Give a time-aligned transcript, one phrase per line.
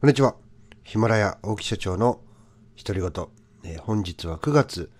[0.00, 0.34] こんにちは。
[0.82, 2.20] ヒマラヤ大木社長の
[2.76, 3.26] 独り言、
[3.64, 4.90] えー、本日は9月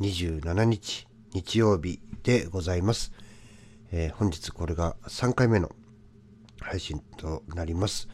[0.00, 3.10] 27日日曜日でございます。
[3.90, 5.72] えー、本日これが3回目の
[6.60, 8.06] 配信となります。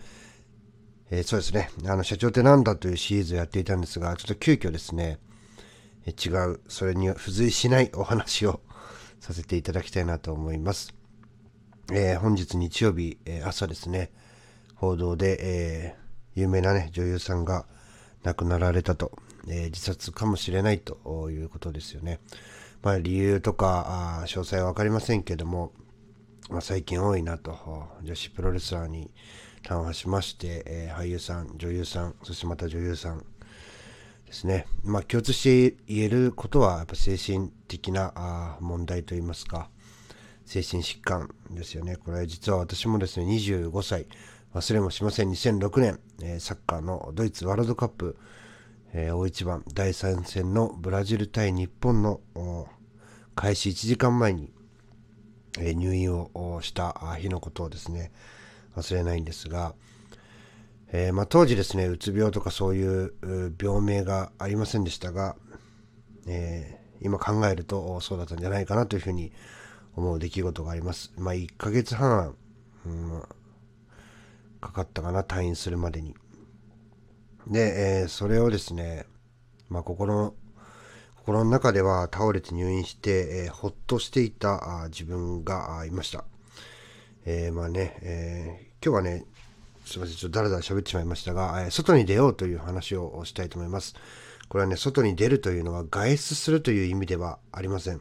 [1.10, 1.68] えー、そうですね。
[1.84, 5.18] あの、社長って何だというシリーズをやっていたんですが、ちょっと急遽ですね、
[6.06, 8.62] え違う、それに付随しないお話を
[9.20, 10.94] させていただきたいなと思います。
[11.92, 14.10] えー、本日日曜日、えー、朝ですね、
[14.76, 15.36] 報道で、
[15.96, 15.99] え、
[16.34, 17.66] 有名なね、女優さんが
[18.22, 19.12] 亡くなられたと、
[19.48, 22.20] え自殺かもしれないということですよね。
[22.82, 25.72] まあ、理由とか、詳細はわかりませんけども、
[26.48, 29.10] まあ、最近多いなと、女子プロレスラーに
[29.62, 33.24] 談話しまして、え俳優さん、女優さん、そしてまた女優さん
[34.26, 34.66] ですね。
[34.84, 39.68] まあ、共通して言えることは、やっぱ精神的な問題といいますか、
[40.46, 41.96] 精神疾患ですよね。
[41.96, 44.06] これ実は私もですね、25歳、
[44.52, 48.16] 忘れもしません、2006年、えー、サッカーのドイツワールドカップ、
[48.92, 52.20] えー、大一番第3戦のブラジル対日本の
[53.36, 54.52] 開始1時間前に、
[55.60, 58.10] えー、入院をした日のことをですね、
[58.76, 59.74] 忘れないんですが、
[60.90, 63.14] えー、まあ、当時ですね、うつ病とかそういう
[63.56, 65.36] 病名がありませんでしたが、
[66.26, 69.32] え今考えるとそうだったんじゃないかなというふうに
[69.94, 71.12] 思う出来事があります。
[71.16, 72.34] まあ、1ヶ月半、
[72.84, 73.22] うん、
[74.60, 76.14] かかったかな、退院するまでに。
[77.46, 79.06] で、えー、それをですね、
[79.68, 80.34] まあ、心の、
[81.16, 86.24] 心の中では倒れて入院して、えー、ほっとしていたあ自分がいました。
[87.26, 89.24] えー、まあね、え今日はね、
[89.84, 93.94] すいません、ちょっとだらだら喋ってしまいましたが、え外に出ようという話をしたいと思います。
[94.48, 98.00] これはね、外に出るというのは外出するという意味ではありません。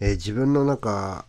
[0.00, 1.26] えー、自分の中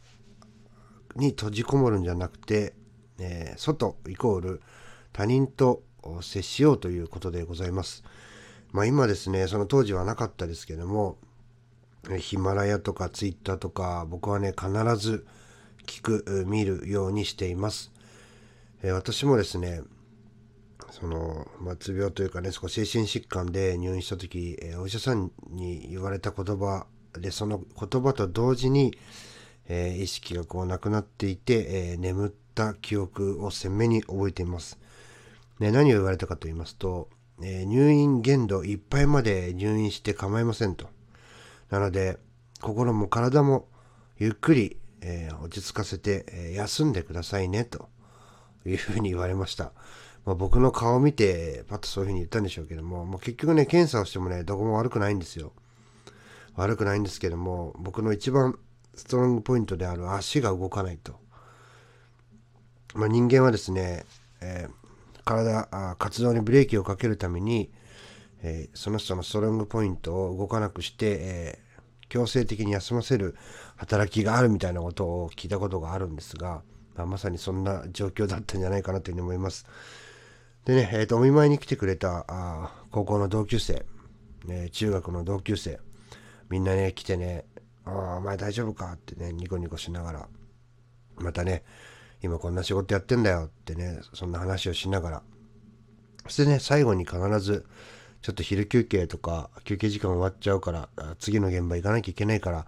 [1.16, 2.73] に閉じこもるんじゃなくて、
[3.20, 4.62] えー、外イコール
[5.14, 5.84] 他人と
[6.22, 8.03] 接しようということでございます。
[8.72, 11.17] まあ今ですね、その当時はなかったですけども、
[12.20, 15.25] ヒマラヤとかツイッターとか僕はね、必ず
[15.85, 17.91] 聞く、見るようにしています。
[18.81, 19.81] えー、私もですね、
[20.91, 28.97] その、まつ病というかね、そこ精神疾患で入院した時、えー、お医者さんに言われた言葉で、その言葉と同時に、
[29.68, 32.29] えー、意識がこうなくなっていて、えー、眠っ
[32.59, 34.78] た記憶を鮮明に覚えています。
[35.59, 37.09] ね、何を言われたかと言いますと、
[37.42, 40.90] えー、入院限度いっぱいまで入院して構いませんと。
[41.70, 42.18] なので、
[42.62, 43.68] 心も体も
[44.18, 47.90] ゆっくり、えー、落ち着かせて、えー、休んでくださいね、と
[48.66, 49.72] いうふうに言われました。
[50.26, 55.53] まあ、僕の顔を見て、パッとそういうふうに言ったんでしょうけども、もう結局ね、検査をしてもね、どこも悪くないんですよ。
[56.59, 58.59] 悪くないんですけども僕の一番
[58.94, 61.16] ストロングポイントである足が動かないと、
[62.95, 64.05] まあ、人間はですね、
[64.41, 67.72] えー、体あ活動にブレーキをかけるために、
[68.41, 73.35] えー、その人のストロングポイントを動かなくして、えー、強制的に休ませる
[73.75, 76.63] 働きがあるみたいなことを聞いたことがあるんですが、
[76.95, 79.66] まあ、まさにそんな状況だったんじゃないかなというふうに思います。
[80.66, 83.85] でね、えーと、お見舞いに来てくれたあ高校の同級生、
[84.49, 85.79] え、中学の同級生
[86.49, 87.45] みんなね、来てね、
[87.85, 88.94] ああ、お前大丈夫か？
[88.94, 90.28] ってね、ニコニコしながら、
[91.17, 91.63] またね、
[92.22, 95.24] 今こんな仕事やってんだよってね、そんな話をしながら、
[96.25, 97.66] そしてね、最後に必ず、
[98.22, 102.66] ちょっと昼休憩とか、休憩時間終わっちゃうから、次の現場行かなきゃいけないから、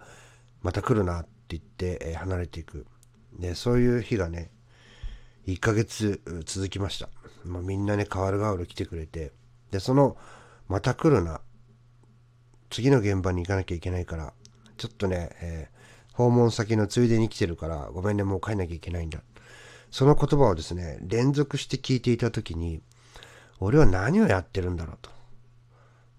[0.62, 2.86] また来るなって言って、え離れていく。
[3.38, 4.50] で、そういう日がね、
[5.46, 7.08] 1ヶ月続きました。
[7.44, 9.32] まあ、みんなね、代わる代わる来てくれて、
[9.70, 10.16] で、その、
[10.68, 11.40] また来るな
[12.72, 14.32] 次の現場に行かなきゃいけないから、
[14.78, 19.22] ちょっとね、えー、訪問先のついでに来てるから、ごめんね、もう帰んなきゃいけないんだ。
[19.92, 22.80] その言葉をですね、連続して聞いていた時に、
[23.60, 25.10] 俺は何をやってるんだろうと。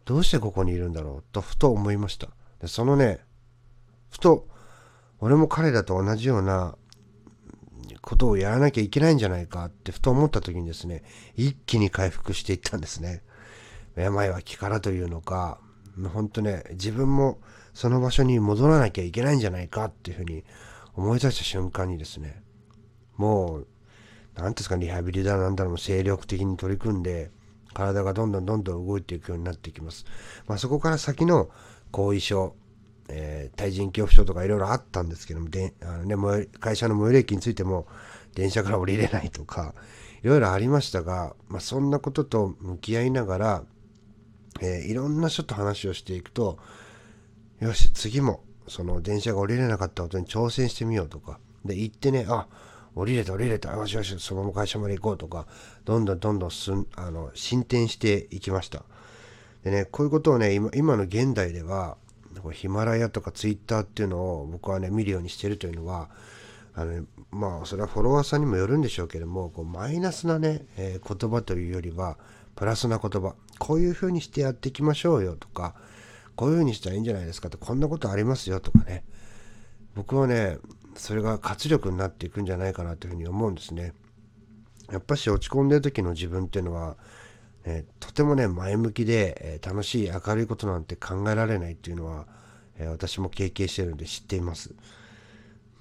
[0.05, 2.29] どうしてここにいるんだろうと、ふと思いました。
[2.61, 3.19] でそのね、
[4.11, 4.47] ふと、
[5.19, 6.77] 俺も彼らと同じような
[8.01, 11.03] ことをやらなきゃいけないんじゃないかってふと思った時にですね、
[11.35, 13.23] 一気に回復していったんですね。
[13.95, 15.59] 病は気からというのか、
[16.13, 17.39] 本当ね、自分も
[17.73, 20.43] その場所に戻らなきゃいけないんじゃないかっていうふうに
[20.93, 22.42] 思い出した瞬間にですね、
[23.17, 23.67] もう、
[24.35, 27.31] 何ですか、リハビリだなんだろう、精力的に取り組んで、
[27.73, 30.05] 体がどんどんどんどん動いていくようになっていきます。
[30.47, 31.49] まあ、そこから先の
[31.91, 32.55] 後遺症、
[33.09, 37.87] えー、対人恐怖症とかいろいろあったんですけども、であのね、会社の最寄り駅についても、
[38.35, 39.73] 電車から降りれないとか、
[40.23, 43.63] いろいろありましたが、まあ、そんなことと向き合いながら、
[44.61, 46.57] えー、いろんな人と話をしていくと、
[47.59, 52.47] よし、次も、その電車が降りれなかったことに挑戦してみようとか、で、行ってね、あ、
[52.95, 53.73] 降りれた降りれた。
[53.73, 55.47] よしよしその会社まで行こうとか
[55.85, 58.83] どんどんどんどんすんあの進展していきました。
[59.63, 61.97] でねこういうことをね今今の現代では
[62.51, 66.09] ヒマラヤとかツイッターっていうのを僕はね見るようにしてるというのは
[66.75, 72.17] あの、ね、まあそれはフォロワーさんにもよるんでしょうけどもこうマイナスなね、えー、言葉というよりは
[72.55, 73.35] プラスな言葉。
[73.59, 75.75] こういうふうにしてやっていきましょうよとか
[76.35, 79.03] こういうふうにしたらいいんじゃないですかってこんなことありますよとかね。
[79.95, 80.57] 僕はね
[80.95, 83.93] それが活力になっていくんじゃないかなというふうに思うんですね。
[84.91, 86.97] やっぱし落ち込んでる時の自分っていうのは、
[87.65, 92.27] えとてもね前向きで、えー、楽しい明るいことなんて考えられないっていうのは、
[92.77, 94.75] えー、私も経験してるんで知っています。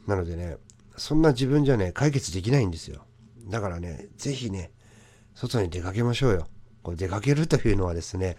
[0.06, 0.56] なのでね
[0.97, 3.05] そんな自分じゃね解決できないんですよ。
[3.49, 4.70] だからね是非ね
[5.35, 6.47] 外に出かけましょうよ。
[6.82, 8.37] これ出かけるというのはですね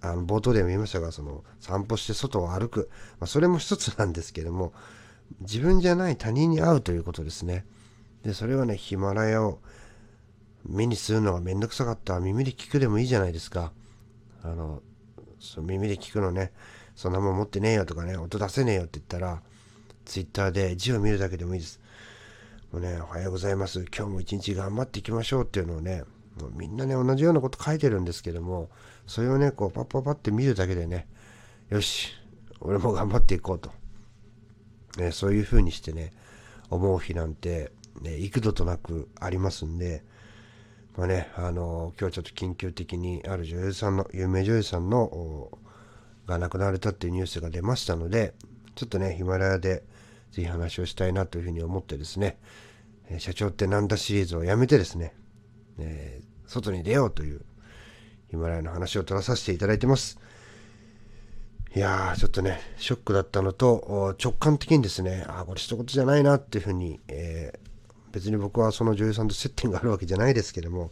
[0.00, 4.72] あの冒頭でも言いましたがその散歩して外を歩く、まあ、それも一つなんですけども
[5.40, 7.64] 自分じゃない他人に会うということですね。
[8.22, 9.60] でそれはねヒマラヤを
[10.64, 13.72] 目にするのがめんどくさかった耳で聞くでもいいじゃないですか。
[14.42, 14.82] あの
[15.38, 16.52] そ耳で聞くのね
[16.94, 19.42] そんなもん持ってねえよとかね音出せねえよって言ったら
[20.04, 21.80] ツイッターで字を見るだけでもいいです。
[22.72, 23.84] もうねおはようございます。
[23.96, 26.02] 今日も一日頑張っていきましょうっていうのをね
[26.40, 28.70] もうみんなね同じようなこと書いてるんですけども
[29.06, 31.06] それをねこうパッパッパって見るだけでね
[31.70, 32.12] よし
[32.60, 33.70] 俺も頑張っていこうと、
[34.96, 36.12] ね、そういう風にしてね
[36.70, 40.02] 思う日なんて、ね、幾度となくありますんで
[40.96, 45.50] まあねあのー、今日はちょっと緊急的にある女優さんの有名女優さんの
[46.26, 48.34] が亡くなられたっていうニュースが出ましたので
[48.74, 49.84] ちょっとねヒマラヤで
[50.32, 52.38] ぜひ話をしたいなというふうに思ってですね
[53.18, 55.14] 社長ってなんだシリーズをやめてですね
[55.78, 57.42] えー、外に出ようという
[58.30, 60.18] ヒマラヤの話を取らさせていただいてます。
[61.76, 70.90] いやー、ちょっとね、ショックだったのと、直感的にですね、あこれ一言じゃないなっていうふうに、えー、別に僕はその女優さんと接点があるわけじゃないですけども、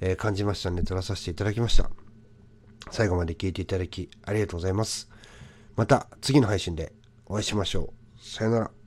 [0.00, 1.90] えー、感じましたんで、撮らさせていただきました。
[2.92, 5.10] 最後まで聞いていただき、ありがとうございます。
[5.74, 6.92] また次の配信で
[7.26, 8.24] お会いしましょう。
[8.24, 8.81] さよなら。